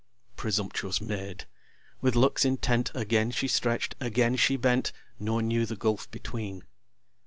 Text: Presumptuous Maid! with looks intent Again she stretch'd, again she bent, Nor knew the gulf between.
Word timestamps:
Presumptuous 0.35 0.99
Maid! 0.99 1.45
with 2.01 2.15
looks 2.15 2.43
intent 2.43 2.89
Again 2.95 3.29
she 3.29 3.47
stretch'd, 3.47 3.93
again 4.01 4.35
she 4.35 4.55
bent, 4.57 4.91
Nor 5.19 5.43
knew 5.43 5.67
the 5.67 5.75
gulf 5.75 6.09
between. 6.09 6.63